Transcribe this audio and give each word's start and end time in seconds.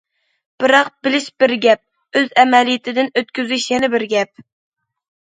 بىراق، 0.61 0.87
بىلىش 1.07 1.25
بىر 1.41 1.51
گەپ، 1.65 2.19
ئۆز 2.21 2.31
ئەمەلىيىتىدىن 2.43 3.11
ئۆتكۈزۈش 3.21 3.67
يەنە 3.73 3.91
بىر 3.97 4.07
گەپ. 4.15 4.33